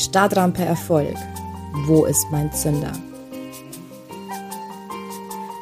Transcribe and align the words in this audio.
Startrampe 0.00 0.64
Erfolg. 0.64 1.14
Wo 1.84 2.06
ist 2.06 2.26
mein 2.30 2.50
Zünder? 2.54 2.92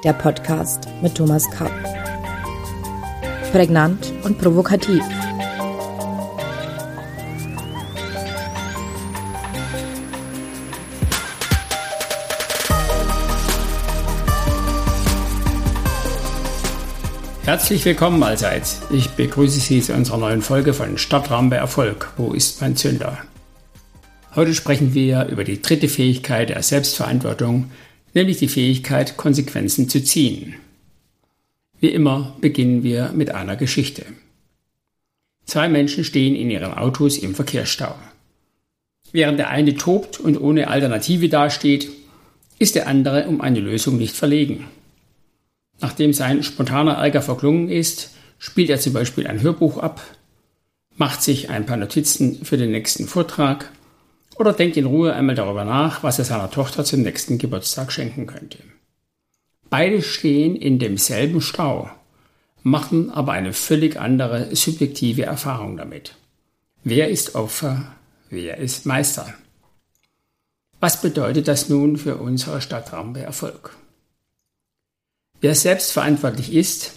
Der 0.05 0.13
Podcast 0.13 0.87
mit 1.03 1.17
Thomas 1.17 1.51
Kapp. 1.51 1.73
Prägnant 3.51 4.13
und 4.23 4.39
provokativ. 4.39 5.03
Herzlich 17.43 17.85
willkommen 17.85 18.23
allseits. 18.23 18.83
Ich 18.91 19.11
begrüße 19.11 19.59
Sie 19.59 19.83
zu 19.83 19.95
unserer 19.95 20.19
neuen 20.19 20.43
Folge 20.43 20.75
von 20.75 20.97
Stadtrampe 20.97 21.57
Erfolg. 21.57 22.13
Wo 22.17 22.35
ist 22.35 22.61
mein 22.61 22.77
Zünder? 22.77 23.19
Heute 24.39 24.55
sprechen 24.55 24.95
wir 24.95 25.27
über 25.33 25.43
die 25.43 25.61
dritte 25.61 25.89
Fähigkeit 25.89 26.51
der 26.51 26.63
Selbstverantwortung, 26.63 27.73
nämlich 28.15 28.37
die 28.37 28.47
Fähigkeit, 28.47 29.17
Konsequenzen 29.17 29.89
zu 29.89 30.01
ziehen. 30.01 30.55
Wie 31.81 31.89
immer 31.89 32.37
beginnen 32.41 32.85
wir 32.85 33.11
mit 33.13 33.35
einer 33.35 33.57
Geschichte. 33.57 34.05
Zwei 35.45 35.69
Menschen 35.69 36.05
stehen 36.05 36.37
in 36.37 36.53
ihren 36.53 36.73
Autos 36.73 37.19
im 37.19 37.35
Verkehrsstau. 37.35 37.97
Während 39.11 39.41
der 39.41 39.51
eine 39.51 39.75
tobt 39.75 40.21
und 40.21 40.41
ohne 40.41 40.69
Alternative 40.69 41.29
dasteht, 41.29 41.91
ist 42.61 42.77
der 42.77 42.87
andere 42.87 43.27
um 43.27 43.41
eine 43.41 43.59
Lösung 43.59 43.99
nicht 43.99 44.15
verlegen. 44.15 44.69
Nachdem 45.81 46.13
sein 46.13 46.45
spontaner 46.45 46.93
Ärger 46.93 47.23
verklungen 47.23 47.71
ist, 47.71 48.13
spielt 48.39 48.71
er 48.71 48.79
zum 48.79 48.93
Beispiel 48.93 49.27
ein 49.27 49.43
Hörbuch 49.43 49.79
ab, 49.79 50.01
macht 50.95 51.25
sich 51.25 51.51
ein 51.51 51.67
paar 51.67 51.77
Notizen 51.77 52.45
für 52.45 52.57
den 52.57 52.71
nächsten 52.71 53.09
Vortrag 53.09 53.73
oder 54.39 54.53
denkt 54.53 54.77
in 54.77 54.87
Ruhe 54.87 55.13
einmal 55.13 55.35
darüber 55.35 55.65
nach, 55.65 56.03
was 56.03 56.19
er 56.19 56.25
seiner 56.25 56.51
Tochter 56.51 56.85
zum 56.85 57.03
nächsten 57.03 57.39
Geburtstag 57.39 57.93
schenken 57.93 58.27
könnte. 58.27 58.59
Beide 59.69 60.03
stehen 60.03 60.57
in 60.57 60.79
demselben 60.79 61.41
Stau, 61.41 61.91
machen 62.63 63.11
aber 63.11 63.33
eine 63.33 63.53
völlig 63.53 64.01
andere 64.01 64.55
subjektive 64.55 65.25
Erfahrung 65.25 65.77
damit. 65.77 66.15
Wer 66.85 67.09
ist 67.09 67.35
Opfer, 67.35 67.95
wer 68.31 68.59
ist 68.59 68.87
Meister? 68.87 69.35
Was 70.81 71.03
bedeutet 71.03 71.49
das 71.49 71.69
nun 71.69 71.97
für 71.97 72.17
unsere 72.17 72.61
Stadtrampe 72.61 73.21
Erfolg? 73.21 73.77
Wer 75.41 75.55
selbstverantwortlich 75.55 76.53
ist, 76.53 76.93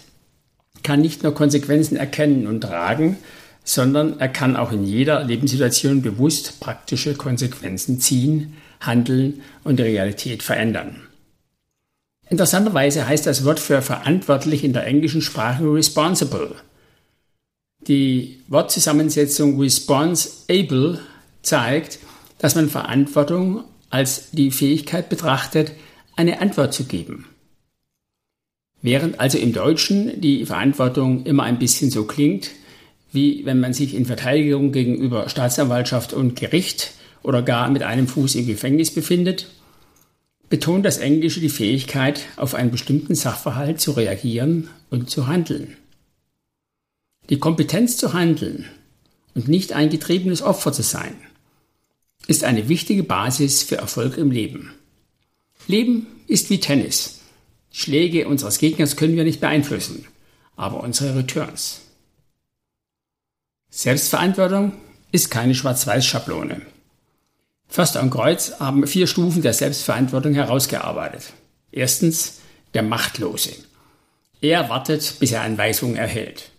kann 0.82 1.00
nicht 1.00 1.22
nur 1.22 1.34
Konsequenzen 1.34 1.96
erkennen 1.96 2.46
und 2.46 2.60
tragen, 2.60 3.18
sondern 3.64 4.18
er 4.18 4.28
kann 4.28 4.56
auch 4.56 4.72
in 4.72 4.84
jeder 4.84 5.22
Lebenssituation 5.24 6.02
bewusst 6.02 6.60
praktische 6.60 7.14
Konsequenzen 7.14 8.00
ziehen, 8.00 8.56
handeln 8.80 9.42
und 9.64 9.78
die 9.78 9.84
Realität 9.84 10.42
verändern. 10.42 10.96
Interessanterweise 12.28 13.06
heißt 13.06 13.26
das 13.26 13.44
Wort 13.44 13.60
für 13.60 13.82
verantwortlich 13.82 14.64
in 14.64 14.72
der 14.72 14.86
englischen 14.86 15.22
Sprache 15.22 15.64
responsible. 15.64 16.56
Die 17.86 18.40
Wortzusammensetzung 18.48 19.60
responsible 19.60 21.00
zeigt, 21.42 21.98
dass 22.38 22.54
man 22.54 22.70
Verantwortung 22.70 23.64
als 23.90 24.30
die 24.30 24.50
Fähigkeit 24.50 25.08
betrachtet, 25.08 25.72
eine 26.16 26.40
Antwort 26.40 26.72
zu 26.72 26.84
geben. 26.84 27.26
Während 28.80 29.20
also 29.20 29.38
im 29.38 29.52
Deutschen 29.52 30.20
die 30.20 30.46
Verantwortung 30.46 31.24
immer 31.24 31.44
ein 31.44 31.58
bisschen 31.58 31.90
so 31.90 32.04
klingt, 32.04 32.50
wie 33.12 33.44
wenn 33.44 33.60
man 33.60 33.74
sich 33.74 33.94
in 33.94 34.06
Verteidigung 34.06 34.72
gegenüber 34.72 35.28
Staatsanwaltschaft 35.28 36.12
und 36.12 36.34
Gericht 36.34 36.92
oder 37.22 37.42
gar 37.42 37.70
mit 37.70 37.82
einem 37.82 38.08
Fuß 38.08 38.34
im 38.34 38.46
Gefängnis 38.46 38.92
befindet, 38.92 39.48
betont 40.48 40.84
das 40.84 40.98
Englische 40.98 41.40
die 41.40 41.48
Fähigkeit, 41.48 42.22
auf 42.36 42.54
einen 42.54 42.70
bestimmten 42.70 43.14
Sachverhalt 43.14 43.80
zu 43.80 43.92
reagieren 43.92 44.68
und 44.90 45.08
zu 45.08 45.26
handeln. 45.26 45.76
Die 47.30 47.38
Kompetenz 47.38 47.96
zu 47.96 48.12
handeln 48.12 48.66
und 49.34 49.48
nicht 49.48 49.72
ein 49.72 49.90
getriebenes 49.90 50.42
Opfer 50.42 50.72
zu 50.72 50.82
sein, 50.82 51.14
ist 52.26 52.44
eine 52.44 52.68
wichtige 52.68 53.02
Basis 53.02 53.62
für 53.62 53.76
Erfolg 53.76 54.16
im 54.16 54.30
Leben. 54.30 54.72
Leben 55.66 56.06
ist 56.26 56.50
wie 56.50 56.60
Tennis. 56.60 57.20
Schläge 57.70 58.28
unseres 58.28 58.58
Gegners 58.58 58.96
können 58.96 59.16
wir 59.16 59.24
nicht 59.24 59.40
beeinflussen, 59.40 60.06
aber 60.56 60.82
unsere 60.82 61.16
Returns. 61.16 61.80
Selbstverantwortung 63.74 64.74
ist 65.12 65.30
keine 65.30 65.54
Schwarz-Weiß-Schablone. 65.54 66.60
Förster 67.68 68.02
und 68.02 68.10
Kreuz 68.10 68.60
haben 68.60 68.86
vier 68.86 69.06
Stufen 69.06 69.40
der 69.40 69.54
Selbstverantwortung 69.54 70.34
herausgearbeitet. 70.34 71.32
Erstens 71.72 72.40
der 72.74 72.82
Machtlose. 72.82 73.52
Er 74.42 74.68
wartet, 74.68 75.14
bis 75.20 75.32
er 75.32 75.40
Anweisungen 75.40 75.96
erhält. 75.96 76.50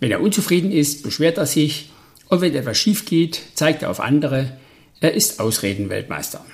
Wenn 0.00 0.10
er 0.10 0.20
unzufrieden 0.20 0.72
ist, 0.72 1.04
beschwert 1.04 1.38
er 1.38 1.46
sich 1.46 1.92
und 2.26 2.40
wenn 2.40 2.52
etwas 2.52 2.78
schief 2.78 3.04
geht, 3.04 3.40
zeigt 3.54 3.82
er 3.82 3.90
auf 3.90 4.00
andere. 4.00 4.58
Er 4.98 5.14
ist 5.14 5.38
Ausredenweltmeister. 5.38 6.44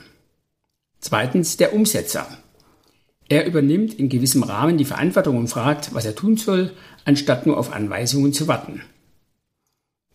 Zweitens 1.00 1.56
der 1.56 1.72
Umsetzer. 1.72 2.28
Er 3.30 3.46
übernimmt 3.46 3.94
in 3.94 4.10
gewissem 4.10 4.42
Rahmen 4.42 4.76
die 4.76 4.84
Verantwortung 4.84 5.38
und 5.38 5.48
fragt, 5.48 5.94
was 5.94 6.04
er 6.04 6.14
tun 6.14 6.36
soll, 6.36 6.74
anstatt 7.06 7.46
nur 7.46 7.56
auf 7.56 7.72
Anweisungen 7.72 8.34
zu 8.34 8.46
warten. 8.46 8.82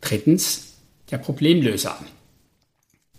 Drittens 0.01 0.73
der 1.11 1.17
Problemlöser. 1.17 1.97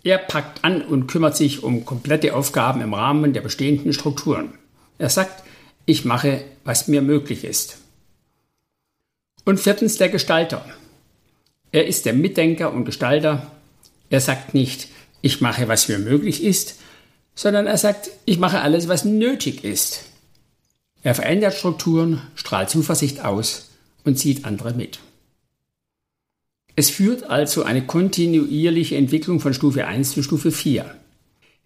Er 0.03 0.17
packt 0.17 0.63
an 0.63 0.81
und 0.81 1.07
kümmert 1.07 1.37
sich 1.37 1.63
um 1.63 1.85
komplette 1.85 2.35
Aufgaben 2.35 2.81
im 2.81 2.93
Rahmen 2.93 3.33
der 3.33 3.41
bestehenden 3.41 3.93
Strukturen. 3.93 4.57
Er 4.97 5.09
sagt, 5.09 5.43
ich 5.85 6.05
mache, 6.05 6.43
was 6.63 6.87
mir 6.87 7.01
möglich 7.01 7.45
ist. 7.45 7.77
Und 9.45 9.59
viertens 9.59 9.97
der 9.97 10.09
Gestalter. 10.09 10.65
Er 11.71 11.87
ist 11.87 12.05
der 12.05 12.13
Mitdenker 12.13 12.71
und 12.71 12.85
Gestalter. 12.85 13.51
Er 14.09 14.21
sagt 14.21 14.53
nicht, 14.53 14.89
ich 15.21 15.41
mache, 15.41 15.67
was 15.67 15.87
mir 15.87 15.99
möglich 15.99 16.43
ist, 16.43 16.75
sondern 17.35 17.65
er 17.65 17.77
sagt, 17.77 18.11
ich 18.25 18.37
mache 18.37 18.61
alles, 18.61 18.87
was 18.87 19.05
nötig 19.05 19.63
ist. 19.63 20.03
Er 21.01 21.15
verändert 21.15 21.53
Strukturen, 21.53 22.21
strahlt 22.35 22.69
Zuversicht 22.69 23.23
aus 23.25 23.69
und 24.05 24.17
zieht 24.17 24.45
andere 24.45 24.73
mit. 24.73 24.99
Es 26.75 26.89
führt 26.89 27.29
also 27.29 27.63
eine 27.63 27.85
kontinuierliche 27.85 28.95
Entwicklung 28.95 29.39
von 29.39 29.53
Stufe 29.53 29.85
1 29.85 30.13
zu 30.13 30.23
Stufe 30.23 30.51
4. 30.51 30.85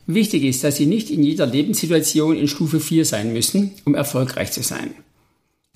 Wichtig 0.05 0.43
ist, 0.43 0.63
dass 0.63 0.75
Sie 0.75 0.85
nicht 0.85 1.09
in 1.09 1.23
jeder 1.23 1.45
Lebenssituation 1.45 2.35
in 2.35 2.49
Stufe 2.49 2.81
4 2.81 3.05
sein 3.05 3.31
müssen, 3.31 3.71
um 3.85 3.95
erfolgreich 3.95 4.51
zu 4.51 4.63
sein. 4.63 4.91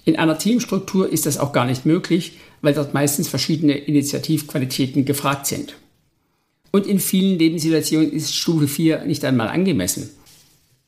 In 0.03 0.17
einer 0.17 0.37
Teamstruktur 0.37 1.11
ist 1.11 1.25
das 1.25 1.37
auch 1.37 1.53
gar 1.53 1.65
nicht 1.65 1.85
möglich, 1.85 2.33
weil 2.61 2.73
dort 2.73 2.93
meistens 2.93 3.29
verschiedene 3.29 3.77
Initiativqualitäten 3.77 5.05
gefragt 5.05 5.47
sind. 5.47 5.75
Und 6.71 6.85
in 6.85 6.99
vielen 6.99 7.39
Lebenssituationen 7.39 8.11
ist 8.11 8.35
Stufe 8.35 8.67
4 8.67 9.05
nicht 9.05 9.23
einmal 9.23 9.47
angemessen. 9.47 10.09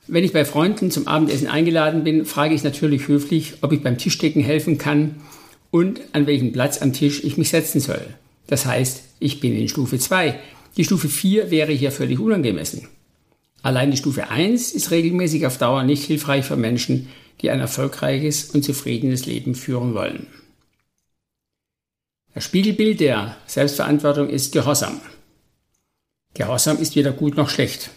Wenn 0.08 0.26
ich 0.26 0.34
bei 0.34 0.44
Freunden 0.44 0.92
zum 0.92 1.08
Abendessen 1.08 1.48
eingeladen 1.48 2.04
bin, 2.04 2.26
frage 2.26 2.56
ich 2.56 2.64
natürlich 2.64 3.08
höflich, 3.08 3.54
ob 3.62 3.72
ich 3.72 3.82
beim 3.82 3.98
Tischdecken 3.98 4.44
helfen 4.44 4.78
kann 4.78 5.16
und 5.72 6.02
an 6.12 6.28
welchem 6.28 6.52
Platz 6.52 6.82
am 6.82 6.92
Tisch 6.92 7.24
ich 7.24 7.38
mich 7.38 7.50
setzen 7.50 7.80
soll. 7.80 8.06
Das 8.48 8.66
heißt, 8.66 9.04
ich 9.20 9.40
bin 9.40 9.58
in 9.58 9.70
Stufe 9.70 9.98
2. 9.98 10.40
Die 10.78 10.84
Stufe 10.84 11.08
4 11.08 11.52
wäre 11.52 11.72
hier 11.72 11.92
völlig 11.92 12.20
unangemessen. 12.20 12.88
Allein 13.62 13.92
die 13.92 13.98
Stufe 13.98 14.30
1 14.30 14.74
ist 14.74 14.92
regelmäßig 14.92 15.46
auf 15.46 15.58
Dauer 15.58 15.84
nicht 15.84 16.04
hilfreich 16.04 16.46
für 16.46 16.58
Menschen, 16.58 17.08
die 17.42 17.50
ein 17.50 17.60
erfolgreiches 17.60 18.52
und 18.52 18.64
zufriedenes 18.64 19.26
Leben 19.26 19.56
führen 19.56 19.94
wollen. 19.94 20.28
Das 22.34 22.44
Spiegelbild 22.44 23.00
der 23.00 23.38
Selbstverantwortung 23.46 24.30
ist 24.30 24.52
Gehorsam. 24.52 25.00
Gehorsam 26.34 26.80
ist 26.80 26.96
weder 26.96 27.12
gut 27.12 27.38
noch 27.38 27.50
schlecht. 27.50 27.92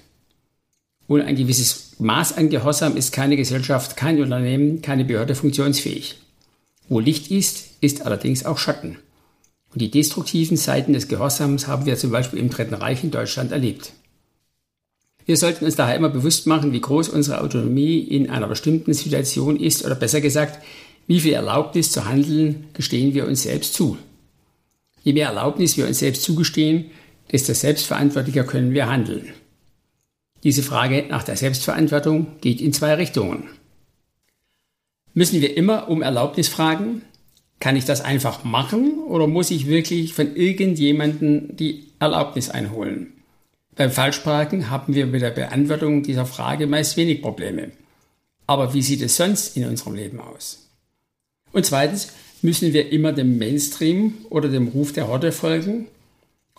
Ohne 1.09 1.25
ein 1.25 1.37
gewisses 1.37 1.94
Maß 1.99 2.37
an 2.37 2.50
Gehorsam 2.50 2.97
ist 2.97 3.12
keine 3.12 3.37
Gesellschaft, 3.37 3.97
kein 3.97 4.21
Unternehmen, 4.21 4.82
keine 4.82 5.05
Behörde 5.05 5.35
funktionsfähig. 5.35 6.21
Wo 6.88 7.00
Licht 7.00 7.31
ist, 7.31 7.71
ist 7.81 8.03
allerdings 8.03 8.44
auch 8.44 8.59
Schatten. 8.59 8.99
Und 9.76 9.82
die 9.82 9.90
destruktiven 9.90 10.56
Seiten 10.56 10.94
des 10.94 11.06
Gehorsams 11.06 11.67
haben 11.67 11.84
wir 11.84 11.99
zum 11.99 12.11
Beispiel 12.11 12.38
im 12.38 12.49
Dritten 12.49 12.73
Reich 12.73 13.05
in 13.05 13.11
Deutschland 13.11 13.52
erlebt. 13.52 13.93
Wir 15.26 15.37
sollten 15.37 15.67
uns 15.67 15.76
daher 15.76 15.96
immer 15.96 16.08
bewusst 16.08 16.46
machen, 16.46 16.73
wie 16.73 16.81
groß 16.81 17.11
unsere 17.11 17.43
Autonomie 17.43 17.99
in 17.99 18.31
einer 18.31 18.46
bestimmten 18.46 18.94
Situation 18.94 19.61
ist 19.61 19.84
oder 19.84 19.94
besser 19.94 20.23
gesagt, 20.23 20.64
wie 21.06 21.20
viel 21.20 21.34
Erlaubnis 21.34 21.93
zu 21.93 22.06
handeln 22.06 22.69
gestehen 22.73 23.12
wir 23.12 23.26
uns 23.26 23.43
selbst 23.43 23.75
zu. 23.75 23.99
Je 25.02 25.12
mehr 25.12 25.28
Erlaubnis 25.28 25.76
wir 25.76 25.87
uns 25.87 25.99
selbst 25.99 26.23
zugestehen, 26.23 26.87
desto 27.31 27.52
selbstverantwortlicher 27.52 28.44
können 28.44 28.73
wir 28.73 28.88
handeln. 28.88 29.34
Diese 30.43 30.62
Frage 30.62 31.05
nach 31.11 31.23
der 31.23 31.37
Selbstverantwortung 31.37 32.28
geht 32.40 32.62
in 32.62 32.73
zwei 32.73 32.94
Richtungen. 32.94 33.44
Müssen 35.12 35.43
wir 35.43 35.55
immer 35.55 35.90
um 35.90 36.00
Erlaubnis 36.00 36.49
fragen? 36.49 37.02
Kann 37.61 37.76
ich 37.76 37.85
das 37.85 38.03
einfach 38.03 38.44
machen 38.44 38.99
oder 39.08 39.26
muss 39.26 39.50
ich 39.50 39.67
wirklich 39.67 40.14
von 40.14 40.37
irgendjemandem 40.37 41.56
die 41.56 41.88
Erlaubnis 41.99 42.50
einholen? 42.50 43.12
Beim 43.75 43.91
Falschparken 43.91 44.70
haben 44.70 44.94
wir 44.94 45.06
mit 45.06 45.23
der 45.23 45.31
Beantwortung 45.31 46.03
dieser 46.03 46.26
Frage 46.26 46.67
meist 46.67 46.97
wenig 46.97 47.23
Probleme. 47.23 47.73
Aber 48.47 48.75
wie 48.75 48.82
sieht 48.82 49.03
es 49.03 49.17
sonst 49.17 49.56
in 49.56 49.67
unserem 49.67 49.94
Leben 49.94 50.20
aus? 50.20 50.69
Und 51.53 51.67
zweitens, 51.67 52.08
müssen 52.43 52.73
wir 52.73 52.93
immer 52.93 53.12
dem 53.12 53.38
Mainstream 53.38 54.14
oder 54.31 54.49
dem 54.49 54.69
Ruf 54.69 54.93
der 54.93 55.09
Horde 55.09 55.32
folgen? 55.32 55.88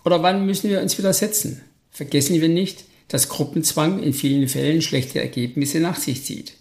Oder 0.05 0.21
wann 0.23 0.45
müssen 0.45 0.69
wir 0.69 0.81
uns 0.81 0.97
widersetzen? 0.97 1.61
Vergessen 1.91 2.39
wir 2.39 2.49
nicht, 2.49 2.85
dass 3.07 3.29
Gruppenzwang 3.29 4.03
in 4.03 4.13
vielen 4.13 4.47
Fällen 4.47 4.81
schlechte 4.81 5.19
Ergebnisse 5.19 5.79
nach 5.79 5.97
sich 5.97 6.23
zieht. 6.23 6.53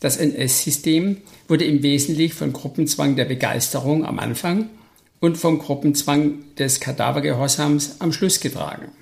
Das 0.00 0.16
NS-System 0.16 1.22
wurde 1.48 1.64
im 1.64 1.82
Wesentlichen 1.82 2.36
von 2.36 2.52
Gruppenzwang 2.52 3.16
der 3.16 3.24
Begeisterung 3.24 4.04
am 4.04 4.18
Anfang 4.18 4.70
und 5.20 5.38
vom 5.38 5.58
Gruppenzwang 5.58 6.54
des 6.56 6.80
Kadavergehorsams 6.80 8.00
am 8.00 8.12
Schluss 8.12 8.40
getragen. 8.40 8.92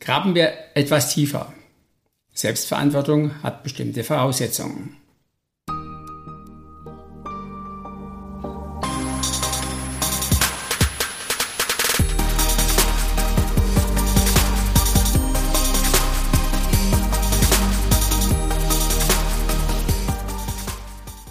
Graben 0.00 0.34
wir 0.34 0.52
etwas 0.74 1.12
tiefer. 1.12 1.52
Selbstverantwortung 2.32 3.42
hat 3.42 3.62
bestimmte 3.62 4.04
Voraussetzungen. 4.04 4.96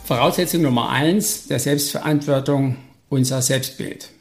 Voraussetzung 0.06 0.62
Nummer 0.62 0.90
eins 0.90 1.48
der 1.48 1.57
Selbstverantwortung 1.57 2.75
unser 3.10 3.42
Selbstbild. 3.42 4.12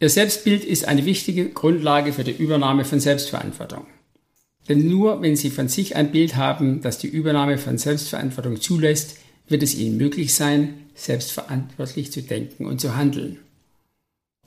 Ihr 0.00 0.08
Selbstbild 0.08 0.64
ist 0.64 0.86
eine 0.86 1.04
wichtige 1.04 1.50
Grundlage 1.50 2.14
für 2.14 2.24
die 2.24 2.30
Übernahme 2.30 2.86
von 2.86 3.00
Selbstverantwortung. 3.00 3.84
Denn 4.66 4.88
nur 4.88 5.20
wenn 5.20 5.36
Sie 5.36 5.50
von 5.50 5.68
sich 5.68 5.94
ein 5.94 6.10
Bild 6.10 6.36
haben, 6.36 6.80
das 6.80 6.96
die 6.96 7.08
Übernahme 7.08 7.58
von 7.58 7.76
Selbstverantwortung 7.76 8.62
zulässt, 8.62 9.18
wird 9.46 9.62
es 9.62 9.74
Ihnen 9.74 9.98
möglich 9.98 10.32
sein, 10.32 10.86
selbstverantwortlich 10.94 12.10
zu 12.10 12.22
denken 12.22 12.64
und 12.64 12.80
zu 12.80 12.96
handeln. 12.96 13.40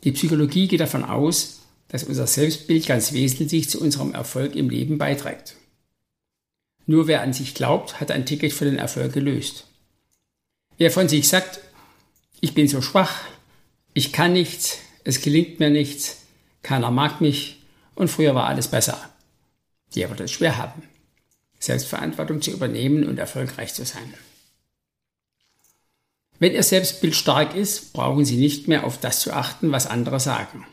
Die 0.04 0.12
Psychologie 0.14 0.68
geht 0.68 0.80
davon 0.80 1.04
aus, 1.04 1.60
dass 1.90 2.04
unser 2.04 2.26
Selbstbild 2.26 2.88
ganz 2.88 3.14
wesentlich 3.14 3.70
zu 3.70 3.80
unserem 3.80 4.16
Erfolg 4.16 4.56
im 4.56 4.72
Leben 4.72 4.98
beiträgt. 4.98 5.56
Nur 6.88 7.06
wer 7.06 7.22
an 7.22 7.32
sich 7.32 7.54
glaubt, 7.54 8.00
hat 8.00 8.10
ein 8.10 8.26
Ticket 8.26 8.54
für 8.54 8.66
den 8.66 8.80
Erfolg 8.80 9.14
gelöst. 9.14 9.68
Wer 10.78 10.92
von 10.92 11.08
sich 11.08 11.28
sagt, 11.28 11.60
ich 12.42 12.54
bin 12.54 12.68
so 12.68 12.82
schwach, 12.82 13.22
ich 13.94 14.12
kann 14.12 14.34
nichts, 14.34 14.80
es 15.04 15.22
gelingt 15.22 15.60
mir 15.60 15.70
nichts, 15.70 16.18
keiner 16.62 16.92
mag 16.92 17.22
mich 17.22 17.62
und 17.96 18.10
früher 18.10 18.36
war 18.36 18.48
alles 18.48 18.68
besser. 18.68 19.10
Der 19.96 20.10
wird 20.10 20.22
es 20.22 20.32
schwer 20.32 20.58
haben, 20.58 20.84
Selbstverantwortung 21.60 22.42
zu 22.42 22.52
übernehmen 22.52 23.08
und 23.08 23.20
erfolgreich 23.20 23.74
zu 23.74 23.86
sein. 23.86 24.14
Wenn 26.40 26.54
Ihr 26.54 26.64
Selbstbild 26.64 27.16
stark 27.16 27.56
ist, 27.56 27.94
brauchen 27.94 28.26
Sie 28.26 28.38
nicht 28.38 28.68
mehr 28.68 28.84
auf 28.84 29.00
das 29.00 29.20
zu 29.20 29.32
achten, 29.32 29.72
was 29.72 29.88
andere 29.88 30.20
sagen. 30.20 30.66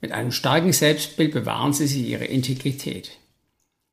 Mit 0.00 0.12
einem 0.12 0.32
starken 0.32 0.72
Selbstbild 0.72 1.32
bewahren 1.32 1.72
Sie 1.72 1.86
sich 1.86 2.06
Ihre 2.06 2.24
Integrität. 2.24 3.17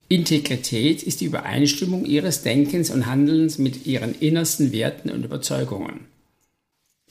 Integrität 0.07 1.01
ist 1.01 1.21
die 1.21 1.25
Übereinstimmung 1.25 2.05
ihres 2.05 2.43
Denkens 2.43 2.91
und 2.91 3.07
Handelns 3.07 3.57
mit 3.57 3.85
ihren 3.85 4.13
innersten 4.19 4.71
Werten 4.71 5.09
und 5.09 5.25
Überzeugungen. 5.25 6.01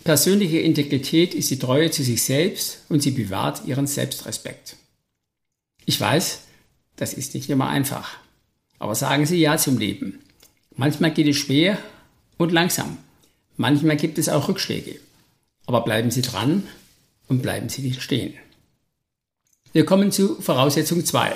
Persönliche 0.05 0.59
Integrität 0.59 1.35
ist 1.35 1.51
die 1.51 1.59
Treue 1.59 1.91
zu 1.91 2.03
sich 2.03 2.23
selbst 2.23 2.83
und 2.89 3.03
sie 3.03 3.11
bewahrt 3.11 3.63
ihren 3.67 3.87
Selbstrespekt. 3.87 4.77
Ich 5.87 6.01
weiß, 6.01 6.41
das 6.97 7.15
ist 7.15 7.35
nicht 7.35 7.51
immer 7.51 7.69
einfach. 7.69 8.17
Aber 8.79 8.95
sagen 8.95 9.27
Sie 9.27 9.39
Ja 9.39 9.57
zum 9.57 9.79
Leben. 9.79 10.21
Manchmal 10.77 11.13
geht 11.13 11.29
es 11.29 11.37
schwer 11.37 11.79
und 12.37 12.53
langsam. 12.53 12.99
Manchmal 13.57 13.97
gibt 13.97 14.19
es 14.19 14.29
auch 14.29 14.49
Rückschläge. 14.49 15.01
Aber 15.67 15.83
bleiben 15.83 16.11
Sie 16.11 16.23
dran 16.23 16.65
und 17.29 17.43
bleiben 17.43 17.69
Sie 17.69 17.83
nicht 17.83 18.03
stehen. 18.03 18.35
Wir 19.73 19.85
kommen 19.85 20.13
zu 20.13 20.41
Voraussetzung 20.41 21.05
2. 21.05 21.33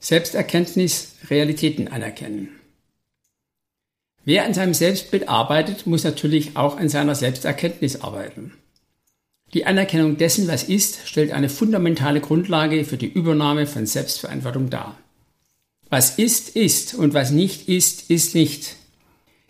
Selbsterkenntnis, 0.00 1.14
Realitäten 1.28 1.88
anerkennen. 1.88 2.50
Wer 4.24 4.44
an 4.44 4.54
seinem 4.54 4.74
Selbstbild 4.74 5.28
arbeitet, 5.28 5.86
muss 5.86 6.04
natürlich 6.04 6.56
auch 6.56 6.76
an 6.76 6.88
seiner 6.88 7.14
Selbsterkenntnis 7.14 8.02
arbeiten. 8.02 8.52
Die 9.54 9.64
Anerkennung 9.64 10.18
dessen, 10.18 10.46
was 10.46 10.64
ist, 10.64 11.06
stellt 11.06 11.32
eine 11.32 11.48
fundamentale 11.48 12.20
Grundlage 12.20 12.84
für 12.84 12.98
die 12.98 13.10
Übernahme 13.10 13.66
von 13.66 13.86
Selbstverantwortung 13.86 14.68
dar. 14.68 14.98
Was 15.88 16.18
ist, 16.18 16.50
ist 16.54 16.94
und 16.94 17.14
was 17.14 17.30
nicht 17.30 17.68
ist, 17.68 18.10
ist 18.10 18.34
nicht. 18.34 18.76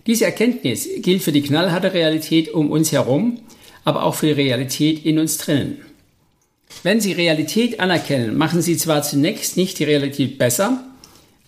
Diese 0.07 0.25
Erkenntnis 0.25 0.89
gilt 0.99 1.23
für 1.23 1.33
die 1.33 1.43
knallharte 1.43 1.93
Realität 1.93 2.55
um 2.55 2.71
uns 2.71 2.93
herum, 2.93 3.41
aber 3.85 4.05
auch 4.05 4.15
für 4.15 4.27
die 4.27 4.33
Realität 4.33 5.05
in 5.05 5.19
uns 5.19 5.39
drinnen. 5.39 5.81
Wenn 6.83 7.01
Sie 7.01 7.13
Realität 7.13 7.81
anerkennen, 7.81 8.37
machen 8.37 8.63
Sie 8.63 8.77
zwar 8.77 9.03
zunächst 9.03 9.57
nicht 9.57 9.79
die 9.79 9.85
Realität 9.85 10.39
besser, 10.39 10.85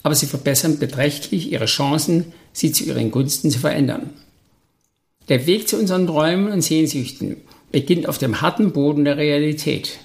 aber 0.02 0.14
Sie 0.14 0.26
verbessern 0.26 0.78
beträchtlich 0.78 1.52
Ihre 1.52 1.67
Chancen, 1.67 2.32
sie 2.52 2.72
zu 2.72 2.84
Ihren 2.84 3.11
Gunsten 3.11 3.50
zu 3.50 3.58
verändern. 3.58 4.11
Der 5.28 5.46
Weg 5.46 5.69
zu 5.69 5.78
unseren 5.78 6.06
Träumen 6.06 6.52
und 6.52 6.62
Sehnsüchten 6.62 7.37
beginnt 7.70 8.08
auf 8.08 8.19
dem 8.19 8.40
harten 8.40 8.72
Boden 8.72 9.05
der 9.05 9.17
Realität. 9.17 9.99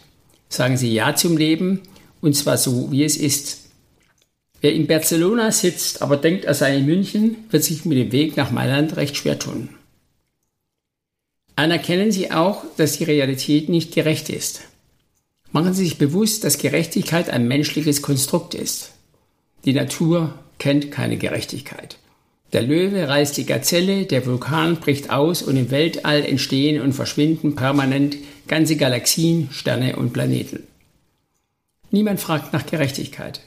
Sagen 0.50 0.78
Sie 0.78 0.94
Ja 0.94 1.16
zum 1.16 1.38
Leben, 1.38 1.82
und 2.22 2.36
zwar 2.36 2.58
so, 2.58 2.92
wie 2.92 3.04
es 3.04 3.18
ist. 3.18 3.62
Wer 4.62 4.74
in 4.74 4.88
Barcelona 4.88 5.52
sitzt, 5.52 6.02
aber 6.02 6.18
denkt, 6.18 6.46
er 6.46 6.54
sei 6.54 6.78
in 6.78 6.86
München, 6.86 7.38
wird 7.50 7.64
sich 7.64 7.86
mit 7.86 7.98
dem 7.98 8.12
Weg 8.12 8.38
nach 8.38 8.52
Mailand 8.52 8.98
recht 8.98 9.18
schwer 9.18 9.38
tun. 9.40 9.70
Anerkennen 11.56 12.12
Sie 12.12 12.32
auch, 12.32 12.64
dass 12.78 12.98
die 12.98 13.04
Realität 13.06 13.70
nicht 13.70 13.94
gerecht 13.94 14.30
ist. 14.30 14.62
Machen 15.56 15.74
Sie 15.74 15.86
sich 15.86 15.98
bewusst, 15.98 16.44
dass 16.44 16.58
Gerechtigkeit 16.58 17.30
ein 17.30 17.48
menschliches 17.48 18.02
Konstrukt 18.02 18.56
ist. 18.56 18.92
Die 19.64 19.72
Natur 19.72 20.38
kennt 20.60 20.92
keine 20.92 21.16
Gerechtigkeit. 21.16 21.98
Der 22.52 22.62
Löwe 22.62 23.08
reißt 23.08 23.38
die 23.38 23.46
Gazelle, 23.46 24.06
der 24.06 24.26
Vulkan 24.26 24.76
bricht 24.82 25.12
aus 25.12 25.42
und 25.42 25.56
im 25.56 25.72
Weltall 25.72 26.26
entstehen 26.26 26.82
und 26.82 26.92
verschwinden 26.92 27.56
permanent 27.56 28.18
ganze 28.50 28.76
Galaxien, 28.76 29.48
Sterne 29.50 29.96
und 29.96 30.12
Planeten. 30.12 30.64
Niemand 31.90 32.20
fragt 32.20 32.52
nach 32.52 32.66
Gerechtigkeit. 32.66 33.40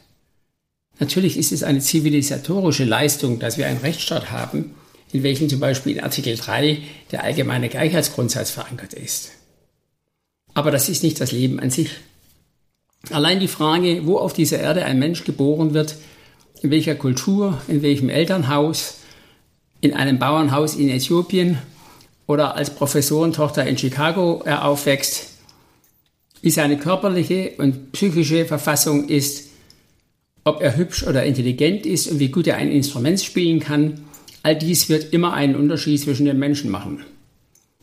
Natürlich 0.98 1.36
ist 1.36 1.52
es 1.52 1.62
eine 1.62 1.80
zivilisatorische 1.80 2.84
Leistung, 2.84 3.38
dass 3.38 3.58
wir 3.58 3.66
einen 3.66 3.80
Rechtsstaat 3.80 4.30
haben, 4.30 4.74
in 5.12 5.22
welchem 5.22 5.50
zum 5.50 5.60
Beispiel 5.60 5.96
in 5.96 6.02
Artikel 6.02 6.36
3 6.36 6.78
der 7.12 7.22
allgemeine 7.22 7.68
Gleichheitsgrundsatz 7.68 8.50
verankert 8.50 8.94
ist. 8.94 9.32
Aber 10.58 10.72
das 10.72 10.88
ist 10.88 11.04
nicht 11.04 11.20
das 11.20 11.30
Leben 11.30 11.60
an 11.60 11.70
sich. 11.70 11.88
Allein 13.10 13.38
die 13.38 13.46
Frage, 13.46 14.04
wo 14.06 14.18
auf 14.18 14.32
dieser 14.32 14.58
Erde 14.58 14.84
ein 14.84 14.98
Mensch 14.98 15.22
geboren 15.22 15.72
wird, 15.72 15.94
in 16.62 16.72
welcher 16.72 16.96
Kultur, 16.96 17.62
in 17.68 17.82
welchem 17.82 18.08
Elternhaus, 18.08 18.96
in 19.80 19.94
einem 19.94 20.18
Bauernhaus 20.18 20.74
in 20.74 20.88
Äthiopien 20.88 21.58
oder 22.26 22.56
als 22.56 22.70
Professorentochter 22.70 23.68
in 23.68 23.78
Chicago 23.78 24.42
er 24.44 24.64
aufwächst, 24.64 25.28
wie 26.42 26.50
seine 26.50 26.76
körperliche 26.76 27.52
und 27.58 27.92
psychische 27.92 28.44
Verfassung 28.44 29.08
ist, 29.08 29.50
ob 30.42 30.60
er 30.60 30.76
hübsch 30.76 31.04
oder 31.04 31.22
intelligent 31.24 31.86
ist 31.86 32.08
und 32.08 32.18
wie 32.18 32.30
gut 32.30 32.48
er 32.48 32.56
ein 32.56 32.72
Instrument 32.72 33.20
spielen 33.20 33.60
kann, 33.60 34.06
all 34.42 34.56
dies 34.56 34.88
wird 34.88 35.12
immer 35.12 35.34
einen 35.34 35.54
Unterschied 35.54 36.00
zwischen 36.00 36.26
den 36.26 36.40
Menschen 36.40 36.68
machen. 36.68 37.04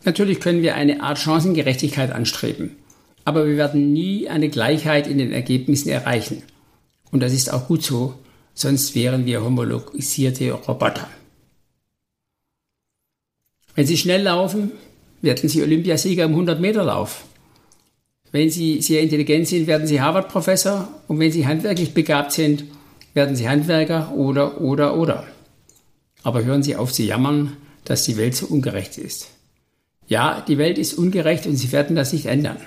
Natürlich 0.05 0.39
können 0.39 0.62
wir 0.62 0.75
eine 0.75 1.01
Art 1.01 1.17
Chancengerechtigkeit 1.17 2.12
anstreben, 2.12 2.75
aber 3.25 3.47
wir 3.47 3.57
werden 3.57 3.91
nie 3.91 4.29
eine 4.29 4.50
Gleichheit 4.50 5.07
in 5.07 5.17
den 5.17 5.31
Ergebnissen 5.31 5.89
erreichen. 5.89 6.43
Und 7.12 7.21
das 7.21 7.33
ist 7.33 7.51
auch 7.51 7.67
gut 7.67 7.83
so, 7.83 8.13
sonst 8.53 8.93
wären 8.93 9.25
wir 9.25 9.43
homologisierte 9.43 10.51
Roboter. 10.51 11.09
Wenn 13.74 13.88
Sie 13.88 13.97
schnell 13.97 14.21
laufen, 14.21 14.71
werden 15.21 15.50
Sie 15.50 15.63
Olympiasieger 15.63 16.25
im 16.25 16.35
100-Meter-Lauf. 16.35 17.25
Wenn 18.31 18.51
Sie 18.51 18.81
sehr 18.81 19.01
intelligent 19.01 19.47
sind, 19.47 19.65
werden 19.65 19.88
Sie 19.88 20.01
Harvard-Professor 20.01 20.88
und 21.07 21.19
wenn 21.19 21.31
Sie 21.31 21.47
handwerklich 21.47 21.93
begabt 21.93 22.31
sind, 22.31 22.63
werden 23.15 23.35
Sie 23.35 23.50
Handwerker 23.50 24.13
oder, 24.13 24.62
oder, 24.62 24.97
oder. 24.97 25.25
Aber 26.21 26.43
hören 26.43 26.62
Sie 26.62 26.75
auf 26.75 26.93
zu 26.93 27.03
jammern, 27.03 27.57
dass 27.85 28.03
die 28.03 28.17
Welt 28.17 28.35
so 28.35 28.45
ungerecht 28.45 28.97
ist. 28.97 29.35
Ja, 30.07 30.43
die 30.47 30.57
Welt 30.57 30.77
ist 30.77 30.93
ungerecht 30.93 31.47
und 31.47 31.55
Sie 31.55 31.71
werden 31.71 31.95
das 31.95 32.13
nicht 32.13 32.27
ändern. 32.27 32.57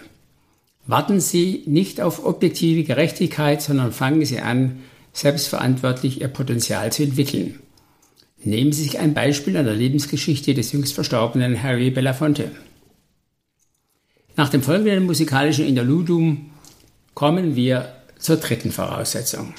Warten 0.87 1.21
Sie 1.21 1.63
nicht 1.67 2.01
auf 2.01 2.25
objektive 2.25 2.83
Gerechtigkeit, 2.83 3.63
sondern 3.63 3.93
fangen 3.93 4.25
Sie 4.25 4.41
an, 4.41 4.81
selbstverantwortlich 5.13 6.21
Ihr 6.21 6.29
Potenzial 6.29 6.93
zu 6.93 7.03
entwickeln. 7.03 7.61
Nehmen 8.43 8.73
Sie 8.73 8.85
sich 8.85 8.99
ein 8.99 9.15
Beispiel 9.15 9.57
an 9.57 9.67
der 9.67 9.75
Lebensgeschichte 9.75 10.55
des 10.55 10.73
jüngst 10.73 10.95
verstorbenen 10.95 11.63
Harry 11.63 11.91
Belafonte. 11.91 12.51
Nach 14.37 14.49
dem 14.49 14.63
folgenden 14.63 15.07
musikalischen 15.07 15.67
Interludium 15.67 16.51
kommen 17.15 17.57
wir 17.57 17.97
zur 18.19 18.37
dritten 18.37 18.71
Voraussetzung. 18.71 19.55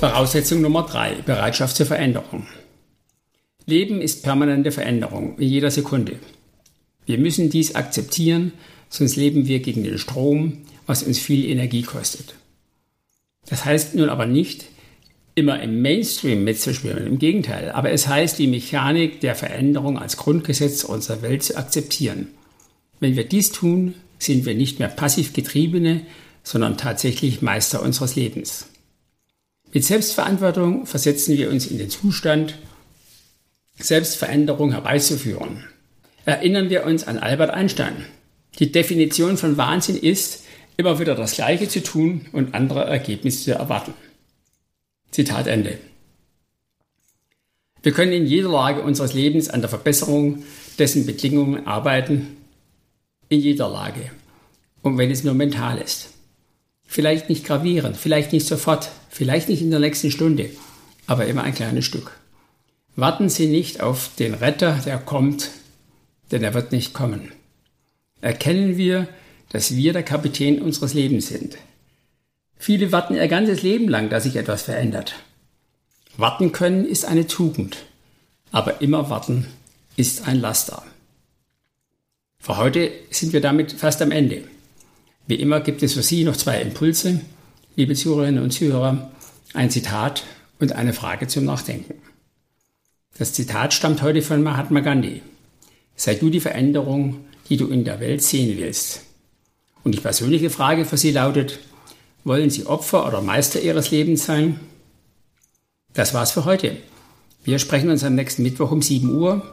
Voraussetzung 0.00 0.62
Nummer 0.62 0.84
drei: 0.84 1.16
Bereitschaft 1.26 1.76
zur 1.76 1.84
Veränderung. 1.84 2.46
Leben 3.66 4.00
ist 4.00 4.22
permanente 4.22 4.72
Veränderung 4.72 5.36
in 5.38 5.46
jeder 5.46 5.70
Sekunde. 5.70 6.18
Wir 7.04 7.18
müssen 7.18 7.50
dies 7.50 7.74
akzeptieren, 7.74 8.52
sonst 8.88 9.16
leben 9.16 9.46
wir 9.46 9.60
gegen 9.60 9.84
den 9.84 9.98
Strom, 9.98 10.62
was 10.86 11.02
uns 11.02 11.18
viel 11.18 11.44
Energie 11.44 11.82
kostet. 11.82 12.34
Das 13.46 13.66
heißt 13.66 13.94
nun 13.94 14.08
aber 14.08 14.24
nicht, 14.24 14.64
immer 15.34 15.62
im 15.62 15.82
Mainstream 15.82 16.44
mitzuschwimmen, 16.44 17.06
im 17.06 17.18
Gegenteil, 17.18 17.70
aber 17.70 17.90
es 17.90 18.08
heißt, 18.08 18.38
die 18.38 18.46
Mechanik 18.46 19.20
der 19.20 19.34
Veränderung 19.34 19.98
als 19.98 20.16
Grundgesetz 20.16 20.82
unserer 20.82 21.20
Welt 21.20 21.42
zu 21.42 21.58
akzeptieren. 21.58 22.28
Wenn 23.00 23.16
wir 23.16 23.24
dies 23.28 23.52
tun, 23.52 23.96
sind 24.18 24.46
wir 24.46 24.54
nicht 24.54 24.78
mehr 24.78 24.88
passiv 24.88 25.34
Getriebene, 25.34 26.06
sondern 26.42 26.78
tatsächlich 26.78 27.42
Meister 27.42 27.82
unseres 27.82 28.16
Lebens. 28.16 28.69
Mit 29.72 29.84
Selbstverantwortung 29.84 30.86
versetzen 30.86 31.36
wir 31.36 31.50
uns 31.50 31.66
in 31.66 31.78
den 31.78 31.90
Zustand, 31.90 32.58
Selbstveränderung 33.78 34.72
herbeizuführen. 34.72 35.64
Erinnern 36.24 36.70
wir 36.70 36.84
uns 36.84 37.06
an 37.06 37.18
Albert 37.18 37.50
Einstein. 37.50 38.04
Die 38.58 38.72
Definition 38.72 39.36
von 39.36 39.56
Wahnsinn 39.56 39.96
ist, 39.96 40.44
immer 40.76 40.98
wieder 40.98 41.14
das 41.14 41.34
Gleiche 41.34 41.68
zu 41.68 41.82
tun 41.82 42.26
und 42.32 42.54
andere 42.54 42.84
Ergebnisse 42.84 43.44
zu 43.44 43.52
erwarten. 43.52 43.94
Zitat 45.12 45.46
Ende. 45.46 45.78
Wir 47.82 47.92
können 47.92 48.12
in 48.12 48.26
jeder 48.26 48.50
Lage 48.50 48.82
unseres 48.82 49.14
Lebens 49.14 49.48
an 49.48 49.60
der 49.60 49.70
Verbesserung 49.70 50.42
dessen 50.78 51.06
Bedingungen 51.06 51.66
arbeiten, 51.66 52.36
in 53.28 53.40
jeder 53.40 53.68
Lage, 53.68 54.10
und 54.82 54.98
wenn 54.98 55.10
es 55.10 55.24
nur 55.24 55.34
mental 55.34 55.78
ist. 55.78 56.08
Vielleicht 56.92 57.28
nicht 57.28 57.44
gravierend, 57.44 57.96
vielleicht 57.96 58.32
nicht 58.32 58.48
sofort, 58.48 58.90
vielleicht 59.10 59.48
nicht 59.48 59.62
in 59.62 59.70
der 59.70 59.78
nächsten 59.78 60.10
Stunde, 60.10 60.50
aber 61.06 61.26
immer 61.26 61.44
ein 61.44 61.54
kleines 61.54 61.84
Stück. 61.84 62.18
Warten 62.96 63.28
Sie 63.28 63.46
nicht 63.46 63.80
auf 63.80 64.10
den 64.18 64.34
Retter, 64.34 64.72
der 64.84 64.98
kommt, 64.98 65.50
denn 66.32 66.42
er 66.42 66.52
wird 66.52 66.72
nicht 66.72 66.92
kommen. 66.92 67.30
Erkennen 68.20 68.76
wir, 68.76 69.06
dass 69.50 69.76
wir 69.76 69.92
der 69.92 70.02
Kapitän 70.02 70.60
unseres 70.60 70.92
Lebens 70.92 71.28
sind. 71.28 71.58
Viele 72.56 72.90
warten 72.90 73.14
ihr 73.14 73.28
ganzes 73.28 73.62
Leben 73.62 73.88
lang, 73.88 74.10
dass 74.10 74.24
sich 74.24 74.34
etwas 74.34 74.62
verändert. 74.62 75.14
Warten 76.16 76.50
können 76.50 76.84
ist 76.84 77.04
eine 77.04 77.28
Tugend, 77.28 77.84
aber 78.50 78.80
immer 78.80 79.08
warten 79.10 79.46
ist 79.94 80.26
ein 80.26 80.40
Laster. 80.40 80.82
Für 82.40 82.56
heute 82.56 82.90
sind 83.10 83.32
wir 83.32 83.40
damit 83.40 83.70
fast 83.70 84.02
am 84.02 84.10
Ende. 84.10 84.42
Wie 85.30 85.36
immer 85.36 85.60
gibt 85.60 85.84
es 85.84 85.94
für 85.94 86.02
Sie 86.02 86.24
noch 86.24 86.36
zwei 86.36 86.60
Impulse, 86.60 87.20
liebe 87.76 87.94
Zuhörerinnen 87.94 88.42
und 88.42 88.50
Zuhörer, 88.50 89.12
ein 89.54 89.70
Zitat 89.70 90.24
und 90.58 90.72
eine 90.72 90.92
Frage 90.92 91.28
zum 91.28 91.44
Nachdenken. 91.44 91.94
Das 93.16 93.32
Zitat 93.32 93.72
stammt 93.72 94.02
heute 94.02 94.22
von 94.22 94.42
Mahatma 94.42 94.80
Gandhi. 94.80 95.22
Sei 95.94 96.16
du 96.16 96.30
die 96.30 96.40
Veränderung, 96.40 97.18
die 97.48 97.56
du 97.56 97.68
in 97.68 97.84
der 97.84 98.00
Welt 98.00 98.22
sehen 98.22 98.58
willst. 98.58 99.02
Und 99.84 99.94
die 99.94 100.00
persönliche 100.00 100.50
Frage 100.50 100.84
für 100.84 100.96
Sie 100.96 101.12
lautet, 101.12 101.60
wollen 102.24 102.50
Sie 102.50 102.66
Opfer 102.66 103.06
oder 103.06 103.20
Meister 103.20 103.60
Ihres 103.60 103.92
Lebens 103.92 104.26
sein? 104.26 104.58
Das 105.92 106.12
war's 106.12 106.32
für 106.32 106.44
heute. 106.44 106.76
Wir 107.44 107.60
sprechen 107.60 107.90
uns 107.90 108.02
am 108.02 108.16
nächsten 108.16 108.42
Mittwoch 108.42 108.72
um 108.72 108.82
7 108.82 109.08
Uhr. 109.14 109.44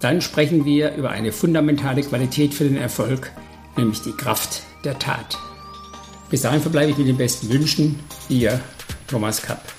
Dann 0.00 0.22
sprechen 0.22 0.64
wir 0.64 0.94
über 0.94 1.10
eine 1.10 1.32
fundamentale 1.32 2.00
Qualität 2.00 2.54
für 2.54 2.64
den 2.64 2.78
Erfolg, 2.78 3.30
nämlich 3.78 4.02
die 4.02 4.12
Kraft 4.12 4.62
der 4.84 4.98
Tat. 4.98 5.38
Bis 6.30 6.42
dahin 6.42 6.60
verbleibe 6.60 6.90
ich 6.90 6.98
mit 6.98 7.08
den 7.08 7.16
besten 7.16 7.48
Wünschen. 7.48 7.98
Ihr 8.28 8.60
Thomas 9.06 9.40
Kapp. 9.40 9.77